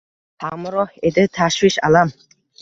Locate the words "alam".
1.91-2.15